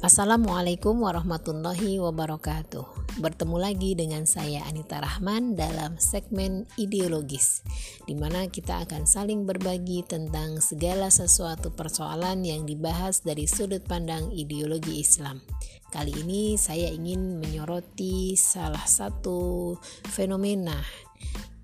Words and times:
Assalamualaikum 0.00 1.04
warahmatullahi 1.04 2.00
wabarakatuh. 2.00 3.20
Bertemu 3.20 3.56
lagi 3.60 3.92
dengan 3.92 4.24
saya 4.24 4.64
Anita 4.64 4.96
Rahman 4.96 5.60
dalam 5.60 6.00
segmen 6.00 6.64
ideologis, 6.80 7.60
di 8.08 8.16
mana 8.16 8.48
kita 8.48 8.80
akan 8.88 9.04
saling 9.04 9.44
berbagi 9.44 10.00
tentang 10.08 10.56
segala 10.64 11.12
sesuatu 11.12 11.68
persoalan 11.76 12.40
yang 12.48 12.64
dibahas 12.64 13.20
dari 13.20 13.44
sudut 13.44 13.84
pandang 13.84 14.32
ideologi 14.32 15.04
Islam. 15.04 15.44
Kali 15.92 16.16
ini 16.24 16.56
saya 16.56 16.88
ingin 16.88 17.36
menyoroti 17.36 18.40
salah 18.40 18.88
satu 18.88 19.76
fenomena 20.08 20.80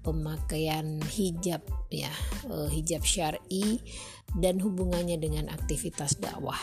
pemakaian 0.05 1.01
hijab 1.09 1.65
ya, 1.89 2.13
eh, 2.53 2.69
hijab 2.69 3.01
syar'i 3.01 3.81
dan 4.37 4.61
hubungannya 4.61 5.17
dengan 5.17 5.49
aktivitas 5.49 6.21
dakwah. 6.21 6.61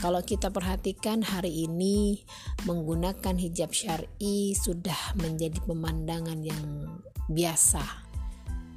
Kalau 0.00 0.24
kita 0.24 0.48
perhatikan 0.48 1.20
hari 1.20 1.68
ini 1.68 2.24
menggunakan 2.64 3.36
hijab 3.36 3.72
syar'i 3.74 4.56
sudah 4.56 5.16
menjadi 5.20 5.60
pemandangan 5.64 6.40
yang 6.40 6.64
biasa. 7.28 7.82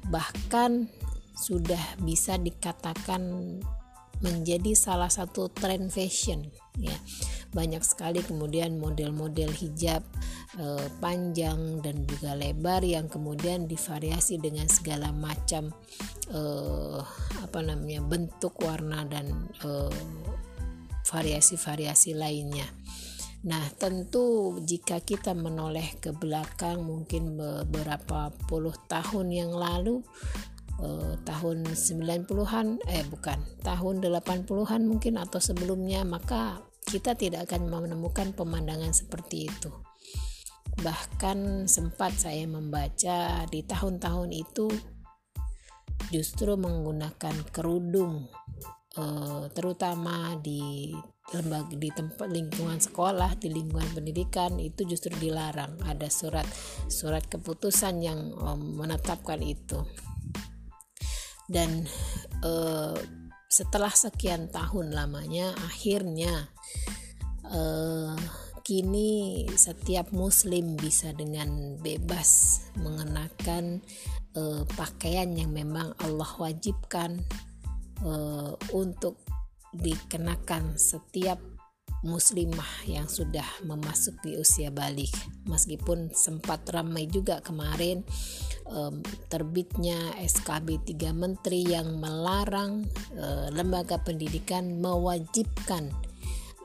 Bahkan 0.08 0.88
sudah 1.34 1.98
bisa 2.04 2.38
dikatakan 2.38 3.22
menjadi 4.22 4.72
salah 4.72 5.10
satu 5.10 5.50
tren 5.50 5.90
fashion 5.90 6.48
ya. 6.78 6.94
Banyak 7.54 7.86
sekali 7.86 8.18
kemudian 8.22 8.82
model-model 8.82 9.50
hijab 9.54 10.02
eh, 10.58 10.86
panjang 10.98 11.82
dan 11.82 12.02
juga 12.06 12.34
lebar 12.34 12.82
yang 12.82 13.06
kemudian 13.06 13.70
divariasi 13.70 14.42
dengan 14.42 14.66
segala 14.66 15.14
macam 15.14 15.70
eh, 16.30 17.00
apa 17.42 17.58
namanya 17.62 18.02
bentuk 18.02 18.58
warna 18.62 19.06
dan 19.06 19.50
eh, 19.62 19.98
variasi-variasi 21.04 22.16
lainnya. 22.16 22.66
Nah, 23.44 23.60
tentu 23.76 24.56
jika 24.64 25.04
kita 25.04 25.36
menoleh 25.36 26.00
ke 26.00 26.16
belakang 26.16 26.80
mungkin 26.80 27.36
beberapa 27.36 28.32
puluh 28.48 28.72
tahun 28.88 29.28
yang 29.28 29.52
lalu 29.52 30.00
eh, 30.80 31.14
tahun 31.28 31.68
90-an 31.68 32.80
eh 32.88 33.04
bukan, 33.04 33.38
tahun 33.60 34.00
80-an 34.00 34.82
mungkin 34.88 35.20
atau 35.20 35.44
sebelumnya 35.44 36.08
maka 36.08 36.64
kita 36.88 37.12
tidak 37.16 37.52
akan 37.52 37.68
menemukan 37.68 38.32
pemandangan 38.32 38.96
seperti 38.96 39.52
itu. 39.52 39.68
Bahkan 40.80 41.68
sempat 41.68 42.16
saya 42.16 42.48
membaca 42.48 43.44
di 43.46 43.60
tahun-tahun 43.60 44.30
itu 44.32 44.72
justru 46.08 46.56
menggunakan 46.56 47.44
kerudung 47.52 48.28
Eh, 48.94 49.44
terutama 49.50 50.38
di 50.38 50.94
lembaga 51.34 51.74
di 51.74 51.90
tempat 51.90 52.30
lingkungan 52.30 52.78
sekolah 52.78 53.34
di 53.42 53.50
lingkungan 53.50 53.90
pendidikan 53.90 54.54
itu 54.62 54.86
justru 54.86 55.10
dilarang. 55.18 55.82
Ada 55.82 56.06
surat 56.06 56.46
surat 56.86 57.26
keputusan 57.26 57.98
yang 57.98 58.30
um, 58.38 58.78
menetapkan 58.78 59.42
itu. 59.42 59.82
Dan 61.50 61.90
uh, 62.46 62.94
setelah 63.50 63.90
sekian 63.90 64.46
tahun 64.54 64.94
lamanya 64.94 65.54
akhirnya 65.66 66.50
kini 68.64 69.44
setiap 69.52 70.10
muslim 70.10 70.74
bisa 70.80 71.12
dengan 71.14 71.78
bebas 71.78 72.58
mengenakan 72.80 73.84
pakaian 74.74 75.30
yang 75.38 75.52
memang 75.54 75.92
Allah 76.02 76.32
wajibkan 76.40 77.22
uh, 78.02 78.56
untuk 78.74 79.20
dikenakan 79.74 80.78
setiap 80.78 81.38
muslimah 82.04 82.84
yang 82.84 83.08
sudah 83.08 83.44
memasuki 83.64 84.36
usia 84.36 84.68
balik. 84.68 85.10
Meskipun 85.48 86.12
sempat 86.12 86.68
ramai 86.68 87.08
juga 87.08 87.40
kemarin 87.40 88.04
um, 88.68 89.00
terbitnya 89.32 90.12
SKB 90.20 90.84
3 90.84 91.16
menteri 91.16 91.64
yang 91.64 91.96
melarang 91.96 92.84
uh, 93.16 93.48
lembaga 93.50 93.96
pendidikan 94.04 94.78
mewajibkan 94.84 95.88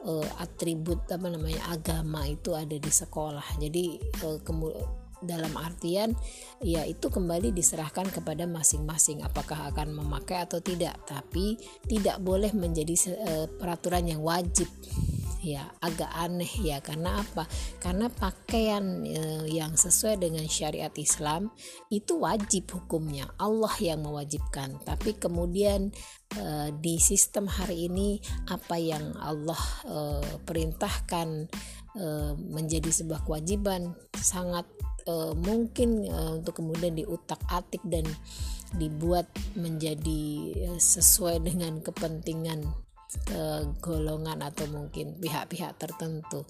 uh, 0.04 0.28
atribut 0.44 1.08
apa 1.08 1.32
namanya 1.32 1.72
agama 1.72 2.28
itu 2.28 2.52
ada 2.52 2.76
di 2.76 2.92
sekolah. 2.92 3.64
Jadi 3.64 3.96
uh, 4.28 4.44
dalam 5.20 5.52
artian 5.60 6.16
ya 6.64 6.84
itu 6.88 7.12
kembali 7.12 7.52
diserahkan 7.52 8.08
kepada 8.12 8.48
masing-masing 8.48 9.24
apakah 9.24 9.72
akan 9.72 9.96
memakai 9.96 10.44
atau 10.44 10.60
tidak. 10.64 10.96
Tapi 11.08 11.60
tidak 11.88 12.20
boleh 12.24 12.52
menjadi 12.56 12.96
uh, 13.16 13.48
peraturan 13.60 14.08
yang 14.08 14.22
wajib. 14.24 14.68
Ya 15.40 15.72
agak 15.80 16.12
aneh 16.20 16.52
ya 16.60 16.84
karena 16.84 17.24
apa? 17.24 17.48
Karena 17.80 18.12
pakaian 18.12 19.08
e, 19.08 19.48
yang 19.48 19.72
sesuai 19.80 20.20
dengan 20.20 20.44
syariat 20.52 20.92
Islam 21.00 21.48
itu 21.88 22.20
wajib 22.20 22.68
hukumnya. 22.76 23.32
Allah 23.40 23.72
yang 23.80 24.04
mewajibkan. 24.04 24.84
Tapi 24.84 25.16
kemudian 25.16 25.96
e, 26.36 26.76
di 26.84 27.00
sistem 27.00 27.48
hari 27.48 27.88
ini 27.88 28.20
apa 28.52 28.76
yang 28.84 29.16
Allah 29.16 29.64
e, 29.88 29.98
perintahkan 30.44 31.48
e, 31.96 32.08
menjadi 32.36 32.92
sebuah 32.92 33.24
kewajiban 33.24 33.96
sangat 34.20 34.68
uh, 35.10 35.34
mungkin 35.34 36.06
uh, 36.06 36.38
untuk 36.38 36.62
kemudian 36.62 36.94
diutak-atik 36.94 37.82
dan 37.90 38.06
dibuat 38.78 39.26
menjadi 39.58 40.54
uh, 40.70 40.80
sesuai 40.80 41.42
dengan 41.42 41.82
kepentingan 41.82 42.70
uh, 43.34 43.66
golongan 43.82 44.46
atau 44.46 44.70
mungkin 44.70 45.18
pihak-pihak 45.18 45.82
tertentu. 45.82 46.46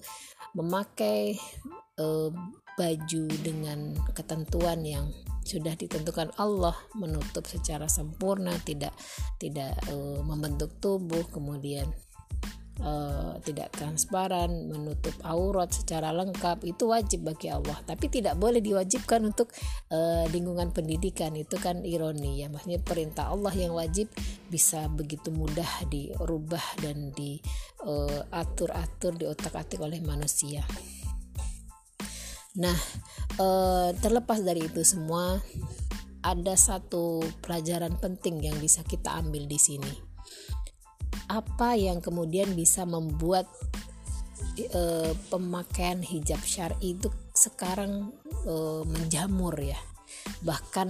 Memakai 0.52 1.40
uh, 1.96 2.28
baju 2.76 3.24
dengan 3.40 3.96
ketentuan 4.12 4.84
yang 4.84 5.08
sudah 5.40 5.74
ditentukan 5.74 6.30
Allah 6.36 6.76
menutup 6.94 7.48
secara 7.48 7.88
sempurna 7.88 8.54
tidak 8.62 8.92
tidak 9.40 9.72
uh, 9.88 10.20
membentuk 10.22 10.76
tubuh 10.78 11.24
kemudian 11.32 11.88
uh, 12.80 13.36
tidak 13.44 13.72
transparan, 13.76 14.68
menutup 14.68 15.14
aurat 15.24 15.72
secara 15.72 16.12
lengkap 16.12 16.64
itu 16.66 16.88
wajib 16.90 17.24
bagi 17.28 17.48
Allah. 17.52 17.78
Tapi 17.84 18.08
tidak 18.08 18.36
boleh 18.36 18.60
diwajibkan 18.60 19.24
untuk 19.24 19.52
uh, 19.92 20.24
lingkungan 20.28 20.72
pendidikan 20.72 21.36
itu 21.36 21.56
kan 21.60 21.84
ironi 21.84 22.42
ya. 22.44 22.48
Maksudnya 22.52 22.80
perintah 22.82 23.30
Allah 23.32 23.52
yang 23.54 23.72
wajib 23.76 24.08
bisa 24.48 24.88
begitu 24.90 25.30
mudah 25.30 25.68
dirubah 25.88 26.64
dan 26.82 27.12
diatur-atur, 27.14 29.12
uh, 29.14 29.18
diotak-atik 29.18 29.80
oleh 29.80 30.00
manusia. 30.02 30.64
Nah, 32.58 32.74
uh, 33.38 33.94
terlepas 34.02 34.42
dari 34.42 34.66
itu 34.66 34.82
semua, 34.82 35.38
ada 36.20 36.58
satu 36.58 37.22
pelajaran 37.40 37.96
penting 37.96 38.44
yang 38.44 38.58
bisa 38.60 38.84
kita 38.84 39.16
ambil 39.16 39.48
di 39.48 39.56
sini 39.56 40.09
apa 41.30 41.78
yang 41.78 42.02
kemudian 42.02 42.58
bisa 42.58 42.82
membuat 42.82 43.46
e, 44.58 45.14
pemakaian 45.30 46.02
hijab 46.02 46.42
syar'i 46.42 46.98
itu 46.98 47.06
sekarang 47.30 48.10
e, 48.42 48.82
menjamur 48.82 49.54
ya. 49.54 49.78
Bahkan 50.42 50.88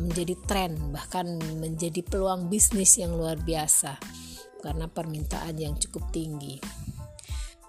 menjadi 0.00 0.34
tren 0.48 0.80
bahkan 0.88 1.36
menjadi 1.60 2.00
peluang 2.00 2.48
bisnis 2.48 2.96
yang 2.96 3.12
luar 3.12 3.36
biasa. 3.36 4.00
Karena 4.64 4.88
permintaan 4.88 5.60
yang 5.60 5.76
cukup 5.76 6.08
tinggi. 6.08 6.56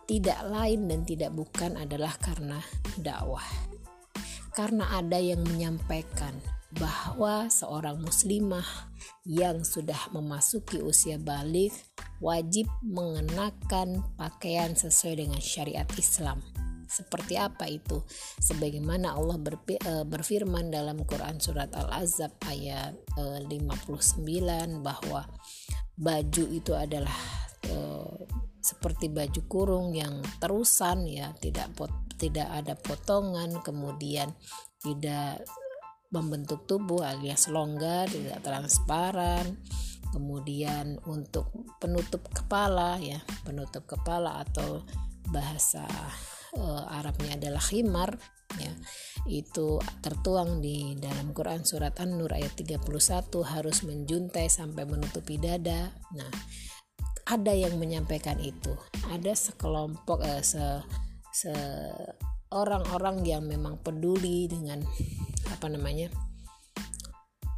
Tidak 0.07 0.39
lain 0.47 0.87
dan 0.87 1.03
tidak 1.03 1.35
bukan 1.35 1.75
adalah 1.75 2.15
karena 2.15 2.63
dakwah. 2.95 3.43
Karena 4.55 4.95
ada 4.95 5.19
yang 5.19 5.43
menyampaikan 5.43 6.54
bahwa 6.75 7.47
seorang 7.47 7.99
muslimah 8.03 8.67
yang 9.23 9.63
sudah 9.63 10.11
memasuki 10.11 10.83
usia 10.83 11.15
balik 11.15 11.71
wajib 12.19 12.67
mengenakan 12.83 14.03
pakaian 14.19 14.75
sesuai 14.75 15.25
dengan 15.25 15.41
syariat 15.41 15.87
Islam. 15.95 16.43
Seperti 16.85 17.35
apa 17.35 17.65
itu? 17.65 18.05
Sebagaimana 18.39 19.17
Allah 19.17 19.41
eh, 19.41 20.05
berfirman 20.05 20.69
dalam 20.69 21.01
Quran 21.03 21.41
surat 21.41 21.73
Al-Azab 21.73 22.37
ayat 22.45 22.93
59 23.17 23.49
eh, 23.49 24.67
bahwa 24.79 25.25
baju 25.97 26.43
itu 26.53 26.71
adalah 26.77 27.17
eh, 27.65 28.15
seperti 28.61 29.09
baju 29.09 29.41
kurung 29.49 29.87
yang 29.93 30.21
terusan 30.41 31.05
ya, 31.09 31.33
tidak 31.37 31.73
tidak 32.15 32.47
ada 32.49 32.73
potongan, 32.79 33.61
kemudian 33.61 34.31
tidak 34.81 35.43
membentuk 36.15 36.63
tubuh 36.63 37.03
alias 37.03 37.51
longgar, 37.51 38.07
tidak 38.07 38.39
transparan. 38.39 39.59
Kemudian 40.15 40.95
untuk 41.11 41.51
penutup 41.83 42.23
kepala 42.31 42.95
ya, 43.03 43.19
penutup 43.43 43.83
kepala 43.83 44.47
atau 44.47 44.87
bahasa 45.27 45.83
uh, 46.55 46.87
Arabnya 46.87 47.35
adalah 47.35 47.59
khimar 47.59 48.15
ya. 48.55 48.71
Itu 49.27 49.83
tertuang 49.99 50.63
di 50.63 50.95
dalam 50.95 51.35
Quran 51.35 51.67
surat 51.67 51.99
An-Nur 51.99 52.31
ayat 52.31 52.55
31 52.55 52.79
harus 53.43 53.83
menjuntai 53.83 54.47
sampai 54.47 54.87
menutupi 54.87 55.35
dada. 55.35 55.91
Nah, 56.15 56.31
ada 57.25 57.51
yang 57.51 57.75
menyampaikan 57.81 58.37
itu 58.37 58.71
ada 59.09 59.33
sekelompok 59.33 60.21
eh, 60.21 60.45
se, 60.45 60.63
se 61.33 61.53
orang-orang 62.55 63.27
yang 63.27 63.43
memang 63.43 63.75
peduli 63.83 64.47
dengan 64.47 64.79
apa 65.51 65.67
namanya 65.67 66.07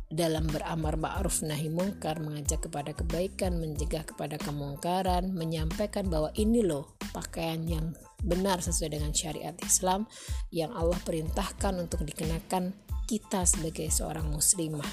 dalam 0.07 0.47
beramar 0.49 0.97
ma'ruf 0.97 1.43
nahi 1.43 1.69
mungkar 1.69 2.17
mengajak 2.23 2.65
kepada 2.65 2.95
kebaikan 2.95 3.59
mencegah 3.59 4.07
kepada 4.07 4.39
kemungkaran 4.41 5.35
menyampaikan 5.35 6.07
bahwa 6.09 6.33
ini 6.33 6.63
loh 6.65 6.97
pakaian 7.11 7.61
yang 7.67 7.93
benar 8.23 8.63
sesuai 8.63 8.97
dengan 8.97 9.11
syariat 9.13 9.53
Islam 9.61 10.09
yang 10.49 10.73
Allah 10.73 10.97
perintahkan 11.03 11.75
untuk 11.77 12.01
dikenakan 12.07 12.73
kita 13.05 13.47
sebagai 13.47 13.87
seorang 13.87 14.27
muslimah. 14.31 14.89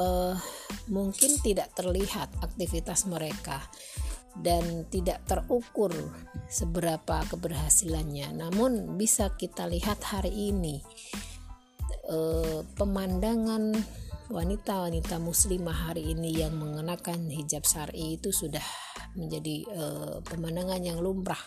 Uh, 0.00 0.36
mungkin 0.88 1.36
tidak 1.44 1.72
terlihat 1.76 2.32
aktivitas 2.40 3.04
mereka 3.04 3.60
dan 4.40 4.88
tidak 4.88 5.20
terukur 5.28 5.92
seberapa 6.48 7.24
keberhasilannya 7.28 8.32
namun 8.36 8.96
bisa 8.96 9.32
kita 9.36 9.68
lihat 9.68 10.00
hari 10.00 10.52
ini 10.52 10.80
eh, 12.08 12.60
pemandangan 12.76 13.76
wanita-wanita 14.32 15.20
muslimah 15.20 15.92
hari 15.92 16.16
ini 16.16 16.40
yang 16.40 16.56
mengenakan 16.56 17.28
hijab 17.28 17.68
syar'i 17.68 18.16
itu 18.16 18.32
sudah 18.32 18.64
menjadi 19.12 19.56
eh, 19.68 20.16
pemandangan 20.24 20.80
yang 20.80 21.04
lumrah 21.04 21.40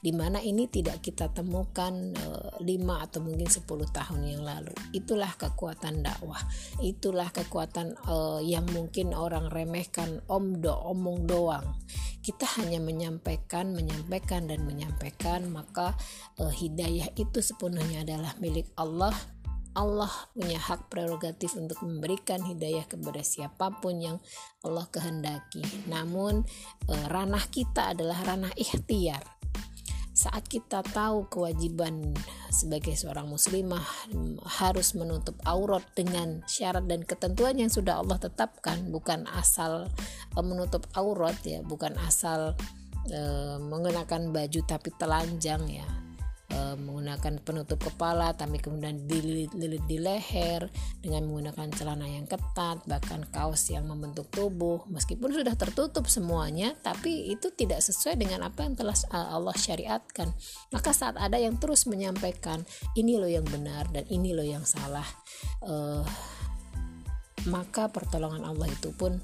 di 0.00 0.16
mana 0.16 0.40
ini 0.40 0.64
tidak 0.64 1.04
kita 1.04 1.28
temukan 1.28 1.92
e, 2.16 2.26
5 2.64 3.04
atau 3.04 3.20
mungkin 3.20 3.48
10 3.52 3.68
tahun 3.68 4.20
yang 4.24 4.42
lalu. 4.48 4.72
Itulah 4.96 5.36
kekuatan 5.36 6.00
dakwah. 6.00 6.40
Itulah 6.80 7.28
kekuatan 7.28 8.00
e, 8.00 8.16
yang 8.48 8.64
mungkin 8.72 9.12
orang 9.12 9.52
remehkan 9.52 10.24
omdo, 10.24 10.72
omong 10.72 11.28
doang. 11.28 11.76
Kita 12.20 12.44
hanya 12.60 12.78
menyampaikan, 12.78 13.72
menyampaikan 13.72 14.44
dan 14.44 14.64
menyampaikan, 14.68 15.48
maka 15.48 15.96
e, 16.36 16.44
hidayah 16.48 17.08
itu 17.16 17.40
sepenuhnya 17.40 18.04
adalah 18.04 18.36
milik 18.38 18.68
Allah 18.76 19.16
Allah 19.70 20.10
punya 20.34 20.58
hak 20.58 20.90
prerogatif 20.90 21.54
untuk 21.54 21.78
memberikan 21.86 22.42
hidayah 22.42 22.82
kepada 22.90 23.22
siapa 23.22 23.70
pun 23.78 24.02
yang 24.02 24.18
Allah 24.66 24.86
kehendaki. 24.90 25.62
Namun 25.86 26.42
e, 26.90 26.94
ranah 27.06 27.46
kita 27.48 27.94
adalah 27.94 28.18
ranah 28.26 28.50
ikhtiar. 28.58 29.22
Saat 30.20 30.52
kita 30.52 30.84
tahu 30.84 31.32
kewajiban 31.32 32.12
sebagai 32.52 32.92
seorang 32.92 33.24
muslimah 33.24 33.80
harus 34.60 34.92
menutup 34.92 35.32
aurat 35.48 35.80
dengan 35.96 36.44
syarat 36.44 36.84
dan 36.84 37.08
ketentuan 37.08 37.56
yang 37.56 37.72
sudah 37.72 38.04
Allah 38.04 38.20
tetapkan, 38.20 38.92
bukan 38.92 39.24
asal 39.32 39.88
e, 40.36 40.40
menutup 40.44 40.84
aurat 40.92 41.40
ya, 41.40 41.64
bukan 41.64 41.96
asal 42.04 42.52
e, 43.08 43.20
mengenakan 43.64 44.28
baju 44.28 44.60
tapi 44.68 44.92
telanjang 45.00 45.64
ya 45.72 45.88
e, 46.50 46.58
menggunakan 46.76 47.40
penutup 47.40 47.78
kepala 47.80 48.34
tapi 48.34 48.58
kemudian 48.58 49.06
dililit 49.06 49.84
di 49.86 49.96
leher 49.96 50.66
dengan 51.00 51.26
menggunakan 51.30 51.70
celana 51.72 52.06
yang 52.10 52.26
ketat 52.26 52.82
bahkan 52.84 53.24
kaos 53.30 53.70
yang 53.70 53.86
membentuk 53.86 54.28
tubuh. 54.34 54.84
Meskipun 54.90 55.30
sudah 55.32 55.54
tertutup 55.54 56.10
semuanya 56.10 56.74
tapi 56.82 57.30
itu 57.30 57.54
tidak 57.54 57.80
sesuai 57.80 58.18
dengan 58.18 58.44
apa 58.44 58.66
yang 58.66 58.74
telah 58.74 58.94
eh, 58.94 59.28
Allah 59.30 59.56
syariatkan. 59.56 60.28
Maka 60.74 60.90
saat 60.90 61.16
ada 61.16 61.38
yang 61.38 61.56
terus 61.56 61.86
menyampaikan 61.86 62.66
ini 62.98 63.16
loh 63.16 63.30
yang 63.30 63.46
benar 63.46 63.88
dan 63.94 64.04
ini 64.10 64.34
loh 64.34 64.44
yang 64.44 64.66
salah 64.66 65.06
e, 65.64 66.04
maka 67.48 67.88
pertolongan 67.88 68.44
Allah 68.44 68.68
itu 68.68 68.92
pun 68.92 69.16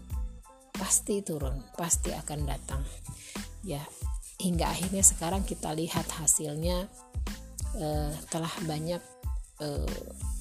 pasti 0.72 1.20
turun 1.20 1.60
pasti 1.76 2.14
akan 2.14 2.40
datang. 2.48 2.82
Ya 3.66 3.82
hingga 4.36 4.68
akhirnya 4.68 5.00
sekarang 5.00 5.48
kita 5.48 5.72
lihat 5.72 6.04
hasilnya 6.12 6.92
uh, 7.80 8.12
telah 8.32 8.52
banyak 8.64 9.02
eh, 9.56 9.88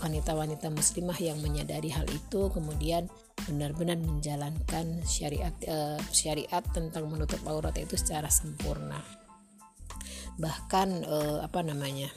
wanita-wanita 0.03 0.67
muslimah 0.75 1.15
yang 1.23 1.39
menyadari 1.39 1.87
hal 1.87 2.03
itu 2.11 2.51
kemudian 2.51 3.07
benar-benar 3.47 3.95
menjalankan 3.95 4.99
syariat 5.07 5.55
uh, 5.71 5.95
syariat 6.11 6.63
tentang 6.75 7.07
menutup 7.07 7.39
aurat 7.47 7.75
itu 7.79 7.95
secara 7.95 8.27
sempurna 8.27 8.99
bahkan 10.35 11.07
uh, 11.07 11.39
apa 11.47 11.63
namanya 11.63 12.11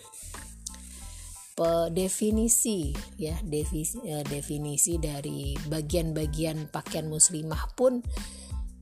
definisi 1.91 2.95
ya 3.19 3.35
definisi, 3.43 3.99
definisi 4.31 4.95
dari 5.03 5.59
bagian-bagian 5.59 6.71
pakaian 6.71 7.11
muslimah 7.11 7.75
pun 7.75 7.99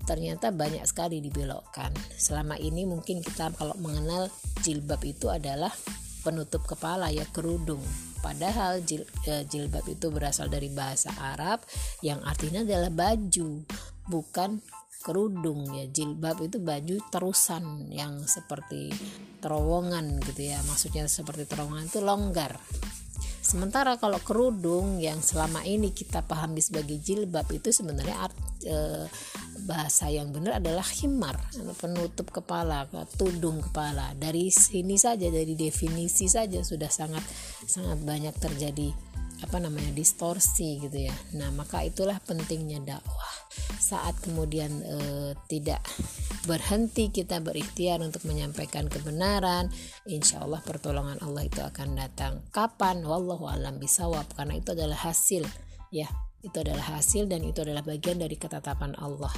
ternyata 0.06 0.54
banyak 0.54 0.86
sekali 0.86 1.18
dibelokkan. 1.18 1.90
Selama 2.14 2.54
ini 2.56 2.86
mungkin 2.86 3.20
kita 3.20 3.50
kalau 3.58 3.74
mengenal 3.82 4.30
jilbab 4.62 5.02
itu 5.02 5.26
adalah 5.28 5.74
penutup 6.26 6.66
kepala 6.66 7.14
ya 7.14 7.22
kerudung. 7.30 7.78
Padahal 8.18 8.82
jil, 8.82 9.06
e, 9.22 9.46
jilbab 9.46 9.86
itu 9.86 10.10
berasal 10.10 10.50
dari 10.50 10.66
bahasa 10.66 11.14
Arab 11.14 11.62
yang 12.02 12.18
artinya 12.26 12.66
adalah 12.66 12.90
baju, 12.90 13.62
bukan 14.10 14.58
kerudung 15.06 15.70
ya. 15.70 15.86
Jilbab 15.86 16.42
itu 16.42 16.58
baju 16.58 16.98
terusan 17.14 17.94
yang 17.94 18.26
seperti 18.26 18.90
terowongan 19.38 20.18
gitu 20.26 20.50
ya. 20.50 20.58
Maksudnya 20.66 21.06
seperti 21.06 21.46
terowongan 21.46 21.86
itu 21.86 22.02
longgar. 22.02 22.58
Sementara 23.46 23.94
kalau 23.94 24.18
kerudung 24.18 24.98
yang 24.98 25.22
selama 25.22 25.62
ini 25.62 25.94
kita 25.94 26.26
pahami 26.26 26.58
sebagai 26.58 26.98
jilbab 26.98 27.46
itu 27.54 27.70
sebenarnya 27.70 28.26
art, 28.26 28.34
e, 28.66 29.06
bahasa 29.64 30.12
yang 30.12 30.34
benar 30.34 30.60
adalah 30.60 30.84
himar, 30.84 31.40
penutup 31.80 32.28
kepala, 32.28 32.84
tudung 33.16 33.64
kepala. 33.64 34.12
Dari 34.18 34.52
sini 34.52 35.00
saja 35.00 35.32
dari 35.32 35.56
definisi 35.56 36.28
saja 36.28 36.60
sudah 36.60 36.92
sangat 36.92 37.24
sangat 37.64 37.98
banyak 38.04 38.34
terjadi 38.36 38.92
apa 39.44 39.60
namanya 39.60 39.92
distorsi 39.92 40.80
gitu 40.80 41.08
ya. 41.08 41.14
Nah, 41.36 41.52
maka 41.52 41.84
itulah 41.84 42.16
pentingnya 42.24 42.80
dakwah. 42.80 43.32
Saat 43.76 44.24
kemudian 44.24 44.80
e, 44.80 44.98
tidak 45.48 45.84
berhenti 46.46 47.10
kita 47.10 47.42
berikhtiar 47.42 48.00
untuk 48.00 48.22
menyampaikan 48.24 48.86
kebenaran 48.86 49.66
insya 50.06 50.46
Allah 50.46 50.62
pertolongan 50.62 51.18
Allah 51.20 51.42
itu 51.42 51.58
akan 51.58 51.98
datang 51.98 52.46
kapan 52.54 53.02
wallahu 53.02 53.50
alam 53.50 53.82
bisawab 53.82 54.30
karena 54.38 54.62
itu 54.62 54.70
adalah 54.72 54.94
hasil 54.94 55.42
ya 55.90 56.06
itu 56.46 56.56
adalah 56.62 56.94
hasil 56.96 57.26
dan 57.26 57.42
itu 57.42 57.66
adalah 57.66 57.82
bagian 57.82 58.22
dari 58.22 58.38
ketetapan 58.38 58.94
Allah 59.02 59.34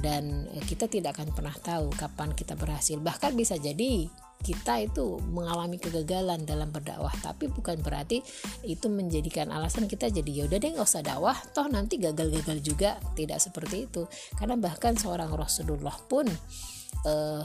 dan 0.00 0.48
eh, 0.56 0.64
kita 0.64 0.88
tidak 0.88 1.18
akan 1.18 1.34
pernah 1.36 1.52
tahu 1.52 1.92
kapan 1.92 2.32
kita 2.32 2.56
berhasil. 2.56 2.96
Bahkan 2.96 3.36
bisa 3.36 3.60
jadi 3.60 4.08
kita 4.42 4.82
itu 4.82 5.22
mengalami 5.30 5.78
kegagalan 5.78 6.42
dalam 6.42 6.74
berdakwah. 6.74 7.14
Tapi 7.22 7.46
bukan 7.48 7.78
berarti 7.78 8.20
itu 8.66 8.86
menjadikan 8.90 9.52
alasan 9.54 9.86
kita 9.86 10.10
jadi 10.10 10.44
yaudah 10.44 10.58
deh 10.58 10.70
nggak 10.74 10.88
usah 10.88 11.04
dakwah. 11.04 11.36
Toh 11.54 11.70
nanti 11.70 12.00
gagal-gagal 12.02 12.58
juga. 12.60 12.90
Tidak 13.14 13.38
seperti 13.38 13.86
itu. 13.86 14.08
Karena 14.34 14.58
bahkan 14.58 14.98
seorang 14.98 15.30
Rasulullah 15.30 15.94
pun 16.10 16.26
uh, 17.06 17.44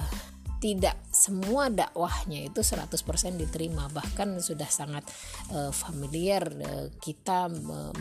tidak 0.58 0.98
semua 1.14 1.70
dakwahnya 1.70 2.50
itu 2.50 2.66
100% 2.66 2.90
diterima. 3.38 3.86
Bahkan 3.94 4.42
sudah 4.42 4.66
sangat 4.66 5.06
uh, 5.54 5.70
familiar 5.70 6.50
uh, 6.50 6.90
kita 6.98 7.46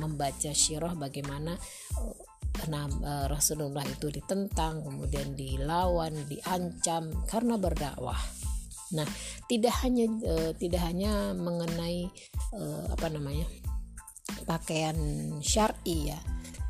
membaca 0.01 0.51
syirah 0.57 0.97
bagaimana 0.97 1.53
uh, 2.01 2.36
nah, 2.67 2.89
Rasulullah 3.29 3.85
itu 3.85 4.09
ditentang 4.09 4.83
kemudian 4.83 5.37
dilawan 5.37 6.13
diancam 6.27 7.13
karena 7.29 7.55
berdakwah 7.61 8.19
Nah, 8.95 9.07
tidak 9.51 9.75
hanya 9.83 10.07
uh, 10.23 10.53
tidak 10.55 10.79
hanya 10.87 11.35
mengenai 11.35 12.07
uh, 12.55 12.87
apa 12.95 13.11
namanya 13.11 13.47
pakaian 14.47 14.95
syar'i 15.43 16.15
ya. 16.15 16.19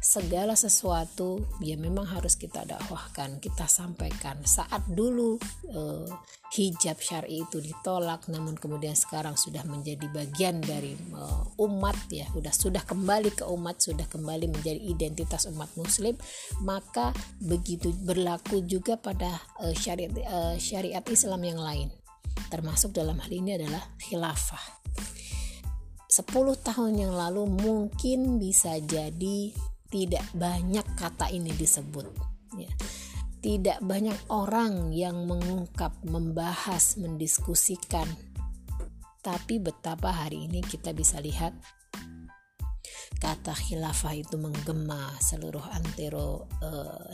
Segala 0.07 0.55
sesuatu 0.55 1.43
ya 1.59 1.75
memang 1.75 2.07
harus 2.07 2.39
kita 2.39 2.63
dakwahkan, 2.63 3.43
kita 3.43 3.67
sampaikan. 3.67 4.39
Saat 4.47 4.87
dulu 4.87 5.35
uh, 5.75 6.07
hijab 6.55 7.03
syar'i 7.03 7.43
itu 7.43 7.59
ditolak, 7.59 8.31
namun 8.31 8.55
kemudian 8.55 8.95
sekarang 8.95 9.35
sudah 9.35 9.67
menjadi 9.67 10.07
bagian 10.15 10.63
dari 10.63 10.95
uh, 11.11 11.43
umat 11.59 11.99
ya, 12.07 12.31
sudah 12.31 12.55
sudah 12.55 12.83
kembali 12.87 13.35
ke 13.35 13.43
umat, 13.51 13.83
sudah 13.83 14.07
kembali 14.07 14.47
menjadi 14.47 14.79
identitas 14.79 15.51
umat 15.51 15.75
Muslim, 15.75 16.15
maka 16.63 17.11
begitu 17.43 17.91
berlaku 18.07 18.63
juga 18.63 18.95
pada 18.95 19.43
uh, 19.59 19.75
syariat 19.75 20.15
uh, 20.23 20.55
syariat 20.55 21.03
Islam 21.11 21.43
yang 21.43 21.59
lain 21.59 21.91
termasuk 22.47 22.95
dalam 22.95 23.19
hal 23.19 23.33
ini 23.33 23.59
adalah 23.59 23.83
khilafah 23.99 24.63
10 26.07 26.23
tahun 26.63 26.93
yang 26.95 27.13
lalu 27.13 27.51
mungkin 27.51 28.39
bisa 28.39 28.79
jadi 28.79 29.51
tidak 29.91 30.25
banyak 30.35 30.85
kata 30.99 31.31
ini 31.31 31.55
disebut 31.55 32.07
ya. 32.59 32.71
tidak 33.41 33.79
banyak 33.85 34.19
orang 34.33 34.91
yang 34.91 35.27
mengungkap 35.27 35.95
membahas 36.07 36.99
mendiskusikan 36.99 38.07
tapi 39.23 39.59
betapa 39.59 40.15
hari 40.15 40.47
ini 40.47 40.63
kita 40.63 40.95
bisa 40.95 41.19
lihat 41.19 41.51
kata 43.17 43.57
khilafah 43.57 44.13
itu 44.13 44.37
menggema 44.37 45.17
seluruh 45.19 45.65
antero 45.73 46.47
e, 46.61 46.71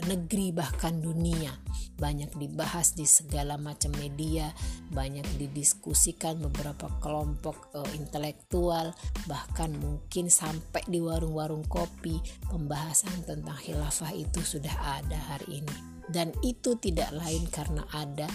negeri 0.07 0.51
bahkan 0.51 0.99
dunia. 0.99 1.51
Banyak 1.95 2.35
dibahas 2.35 2.93
di 2.93 3.07
segala 3.07 3.55
macam 3.55 3.95
media 3.97 4.51
banyak 4.91 5.25
didiskusikan 5.39 6.43
beberapa 6.43 6.91
kelompok 6.99 7.71
e, 7.71 7.79
intelektual 7.95 8.91
bahkan 9.25 9.71
mungkin 9.79 10.27
sampai 10.27 10.83
di 10.85 10.99
warung-warung 10.99 11.63
kopi 11.65 12.19
pembahasan 12.51 13.23
tentang 13.23 13.55
khilafah 13.57 14.11
itu 14.11 14.43
sudah 14.43 15.01
ada 15.01 15.17
hari 15.33 15.63
ini. 15.63 15.77
Dan 16.03 16.35
itu 16.43 16.75
tidak 16.75 17.15
lain 17.15 17.47
karena 17.47 17.87
ada 17.95 18.27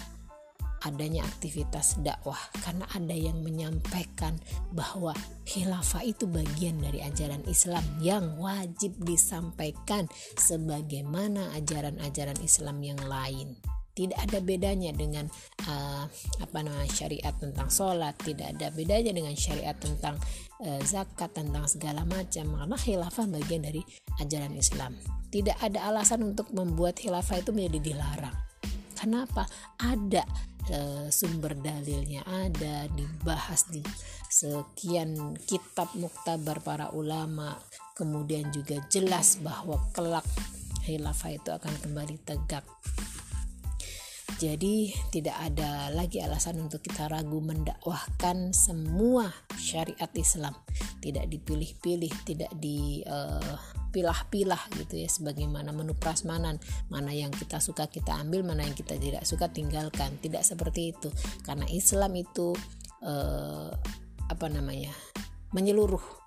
adanya 0.86 1.26
aktivitas 1.26 1.98
dakwah 2.04 2.38
karena 2.62 2.86
ada 2.94 3.16
yang 3.16 3.42
menyampaikan 3.42 4.38
bahwa 4.70 5.14
khilafah 5.48 6.06
itu 6.06 6.30
bagian 6.30 6.78
dari 6.78 7.02
ajaran 7.02 7.42
Islam 7.50 7.82
yang 7.98 8.38
wajib 8.38 8.94
disampaikan 9.02 10.06
sebagaimana 10.38 11.50
ajaran-ajaran 11.58 12.38
Islam 12.44 12.78
yang 12.84 13.00
lain. 13.06 13.58
Tidak 13.98 14.14
ada 14.14 14.38
bedanya 14.38 14.94
dengan 14.94 15.26
uh, 15.66 16.06
apa 16.38 16.58
namanya 16.62 16.86
syariat 16.86 17.34
tentang 17.34 17.66
sholat 17.66 18.14
tidak 18.22 18.54
ada 18.54 18.70
bedanya 18.70 19.10
dengan 19.10 19.34
syariat 19.34 19.74
tentang 19.74 20.14
uh, 20.62 20.78
zakat 20.86 21.34
tentang 21.34 21.66
segala 21.66 22.06
macam 22.06 22.46
karena 22.54 22.78
khilafah 22.78 23.26
bagian 23.26 23.66
dari 23.66 23.82
ajaran 24.22 24.54
Islam. 24.54 24.94
Tidak 25.34 25.58
ada 25.58 25.90
alasan 25.90 26.30
untuk 26.30 26.46
membuat 26.54 27.02
khilafah 27.02 27.42
itu 27.42 27.50
menjadi 27.50 27.90
dilarang 27.90 28.47
kenapa? 28.98 29.46
Ada 29.78 30.26
e, 30.66 30.78
sumber 31.14 31.54
dalilnya 31.54 32.26
ada 32.26 32.90
dibahas 32.90 33.70
di 33.70 33.80
sekian 34.26 35.38
kitab 35.46 35.94
muktabar 35.94 36.58
para 36.60 36.90
ulama. 36.90 37.54
Kemudian 37.94 38.50
juga 38.50 38.82
jelas 38.90 39.38
bahwa 39.42 39.78
kelak 39.94 40.26
khilafah 40.86 41.30
itu 41.34 41.50
akan 41.50 41.74
kembali 41.82 42.16
tegak 42.26 42.66
jadi 44.38 44.94
tidak 45.10 45.34
ada 45.34 45.90
lagi 45.90 46.22
alasan 46.22 46.62
untuk 46.62 46.86
kita 46.86 47.10
ragu 47.10 47.42
mendakwahkan 47.42 48.54
semua 48.54 49.34
syariat 49.58 50.10
Islam, 50.14 50.54
tidak 51.02 51.26
dipilih-pilih, 51.26 52.14
tidak 52.22 52.46
di 52.62 53.02
uh, 53.02 53.58
pilah-pilah 53.90 54.62
gitu 54.78 54.94
ya 55.02 55.10
sebagaimana 55.10 55.74
menu 55.74 55.90
prasmanan. 55.98 56.62
Mana 56.86 57.10
yang 57.10 57.34
kita 57.34 57.58
suka 57.58 57.90
kita 57.90 58.14
ambil 58.22 58.46
mana 58.46 58.62
yang 58.62 58.78
kita 58.78 58.94
tidak 58.94 59.26
suka 59.26 59.50
tinggalkan. 59.50 60.14
Tidak 60.22 60.46
seperti 60.46 60.94
itu. 60.94 61.10
Karena 61.42 61.66
Islam 61.72 62.14
itu 62.14 62.54
eh, 63.02 63.70
apa 64.28 64.46
namanya 64.46 64.94
menyeluruh. 65.50 66.20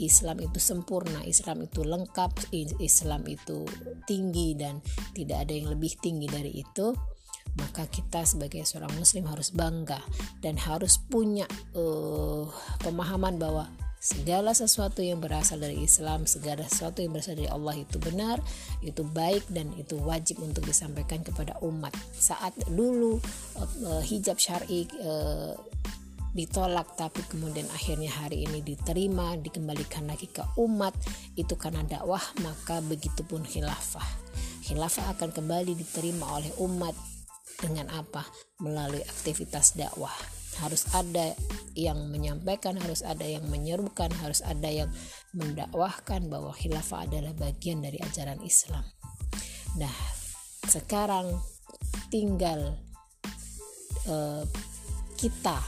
Islam 0.00 0.40
itu 0.40 0.56
sempurna 0.56 1.20
Islam 1.28 1.68
itu 1.68 1.84
lengkap 1.84 2.56
Islam 2.80 3.28
itu 3.28 3.68
tinggi 4.08 4.56
dan 4.56 4.80
tidak 5.12 5.44
ada 5.44 5.52
yang 5.52 5.68
lebih 5.68 5.92
tinggi 6.00 6.24
dari 6.24 6.64
itu 6.64 6.96
maka 7.58 7.84
kita 7.90 8.22
sebagai 8.22 8.62
seorang 8.62 8.94
muslim 8.96 9.26
harus 9.26 9.50
bangga 9.50 9.98
dan 10.40 10.54
harus 10.56 11.02
punya 11.10 11.44
uh, 11.74 12.46
pemahaman 12.80 13.36
bahwa 13.36 13.66
segala 13.98 14.54
sesuatu 14.54 15.02
yang 15.02 15.18
berasal 15.18 15.58
dari 15.58 15.82
Islam, 15.82 16.22
segala 16.24 16.62
sesuatu 16.70 17.02
yang 17.02 17.10
berasal 17.10 17.34
dari 17.34 17.50
Allah 17.50 17.74
itu 17.82 17.98
benar, 17.98 18.38
itu 18.80 19.02
baik 19.02 19.42
dan 19.50 19.74
itu 19.74 19.98
wajib 19.98 20.38
untuk 20.38 20.62
disampaikan 20.62 21.26
kepada 21.26 21.58
umat. 21.66 21.90
Saat 22.14 22.54
dulu 22.70 23.18
uh, 23.58 24.02
hijab 24.06 24.38
syar'i 24.38 24.86
uh, 25.02 25.58
ditolak 26.38 26.94
tapi 26.94 27.26
kemudian 27.26 27.66
akhirnya 27.74 28.14
hari 28.14 28.46
ini 28.46 28.62
diterima, 28.62 29.34
dikembalikan 29.34 30.06
lagi 30.06 30.30
ke 30.30 30.46
umat, 30.62 30.94
itu 31.34 31.58
karena 31.58 31.82
dakwah, 31.82 32.22
maka 32.46 32.78
begitupun 32.86 33.42
khilafah. 33.42 34.06
Khilafah 34.62 35.18
akan 35.18 35.34
kembali 35.34 35.74
diterima 35.74 36.38
oleh 36.38 36.54
umat 36.62 36.94
dengan 37.58 37.90
apa? 37.90 38.22
Melalui 38.62 39.02
aktivitas 39.02 39.74
dakwah 39.74 40.14
harus 40.58 40.90
ada 40.90 41.38
yang 41.78 42.10
menyampaikan, 42.10 42.74
harus 42.82 43.06
ada 43.06 43.22
yang 43.22 43.46
menyerukan, 43.46 44.10
harus 44.18 44.42
ada 44.42 44.66
yang 44.66 44.90
mendakwahkan 45.30 46.26
bahwa 46.26 46.50
khilafah 46.50 47.06
adalah 47.06 47.30
bagian 47.38 47.78
dari 47.78 48.02
ajaran 48.02 48.42
Islam. 48.42 48.82
Nah, 49.78 49.94
sekarang 50.66 51.38
tinggal 52.10 52.74
uh, 54.10 54.42
kita 55.14 55.62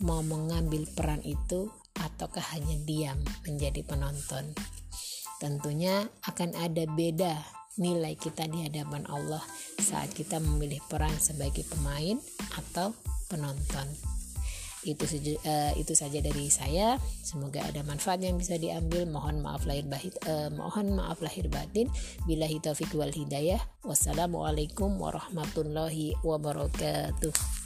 mau 0.00 0.24
mengambil 0.24 0.88
peran 0.88 1.20
itu 1.26 1.68
ataukah 2.00 2.56
hanya 2.56 2.78
diam 2.88 3.18
menjadi 3.44 3.84
penonton. 3.84 4.56
Tentunya 5.38 6.08
akan 6.24 6.56
ada 6.56 6.88
beda 6.88 7.57
nilai 7.78 8.18
kita 8.18 8.44
di 8.50 8.66
hadapan 8.66 9.06
Allah 9.08 9.42
saat 9.78 10.10
kita 10.12 10.42
memilih 10.42 10.82
peran 10.90 11.14
sebagai 11.16 11.64
pemain 11.66 12.18
atau 12.58 12.92
penonton. 13.30 13.86
Itu 14.86 15.04
uh, 15.42 15.72
itu 15.74 15.92
saja 15.98 16.22
dari 16.22 16.46
saya. 16.54 17.02
Semoga 17.22 17.66
ada 17.66 17.82
manfaat 17.82 18.22
yang 18.22 18.38
bisa 18.38 18.54
diambil. 18.58 19.10
Mohon 19.10 19.42
maaf 19.42 19.66
lahir 19.66 19.86
batin 19.90 20.14
uh, 20.30 20.50
mohon 20.54 20.94
maaf 20.94 21.18
lahir 21.18 21.50
batin. 21.50 21.90
Bila 22.30 22.46
taufik 22.62 22.94
wal 22.94 23.10
hidayah. 23.10 23.58
Wassalamualaikum 23.82 24.94
warahmatullahi 25.02 26.14
wabarakatuh 26.22 27.57